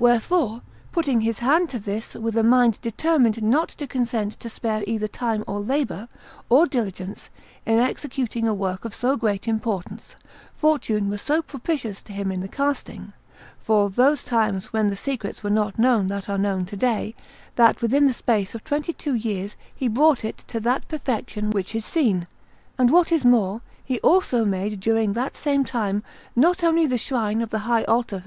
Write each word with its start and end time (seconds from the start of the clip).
Wherefore, 0.00 0.62
putting 0.90 1.20
his 1.20 1.38
hand 1.38 1.70
to 1.70 1.78
this, 1.78 2.14
with 2.14 2.36
a 2.36 2.42
mind 2.42 2.80
determined 2.82 3.40
not 3.40 3.68
to 3.68 3.86
consent 3.86 4.32
to 4.40 4.48
spare 4.48 4.82
either 4.88 5.06
time, 5.06 5.44
or 5.46 5.60
labour, 5.60 6.08
or 6.48 6.66
diligence 6.66 7.30
in 7.64 7.78
executing 7.78 8.48
a 8.48 8.54
work 8.54 8.84
of 8.84 8.92
so 8.92 9.14
great 9.16 9.46
importance, 9.46 10.16
fortune 10.56 11.08
was 11.08 11.22
so 11.22 11.42
propitious 11.42 12.02
to 12.02 12.12
him 12.12 12.32
in 12.32 12.40
the 12.40 12.48
casting, 12.48 13.12
for 13.62 13.88
those 13.88 14.24
times 14.24 14.72
when 14.72 14.90
the 14.90 14.96
secrets 14.96 15.44
were 15.44 15.48
not 15.48 15.78
known 15.78 16.08
that 16.08 16.28
are 16.28 16.38
known 16.38 16.66
to 16.66 16.76
day, 16.76 17.14
that 17.54 17.80
within 17.80 18.06
the 18.06 18.12
space 18.12 18.56
of 18.56 18.64
twenty 18.64 18.92
two 18.92 19.14
years 19.14 19.54
he 19.72 19.86
brought 19.86 20.24
it 20.24 20.38
to 20.48 20.58
that 20.58 20.88
perfection 20.88 21.50
which 21.52 21.72
is 21.76 21.84
seen; 21.84 22.26
and 22.78 22.90
what 22.90 23.12
is 23.12 23.24
more, 23.24 23.60
he 23.84 24.00
also 24.00 24.44
made 24.44 24.80
during 24.80 25.12
that 25.12 25.36
same 25.36 25.64
time 25.64 26.02
not 26.34 26.64
only 26.64 26.84
the 26.84 26.98
shrine 26.98 27.40
of 27.40 27.50
the 27.50 27.60
high 27.70 27.84
altar 27.84 28.16
of 28.16 28.22